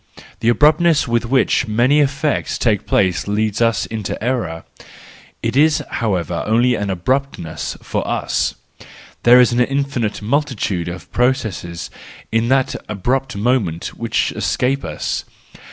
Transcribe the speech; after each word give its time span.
The 0.39 0.49
abruptness 0.49 1.07
with 1.07 1.27
which 1.27 1.67
many 1.67 1.99
effects 1.99 2.57
take 2.57 2.87
place 2.87 3.27
leads 3.27 3.61
us 3.61 3.85
into 3.85 4.17
error; 4.23 4.63
it 5.43 5.55
is 5.55 5.83
however 5.91 6.41
only 6.47 6.73
an 6.73 6.89
abruptness 6.89 7.77
for 7.83 8.07
us. 8.07 8.55
There 9.21 9.39
is 9.39 9.51
an 9.53 9.59
infinite 9.61 10.19
multitude 10.19 10.87
of 10.87 11.11
processes 11.11 11.91
in 12.31 12.47
that 12.47 12.73
abrupt 12.89 13.37
moment 13.37 13.95
which 13.95 14.31
escape 14.31 14.83
us. 14.83 15.23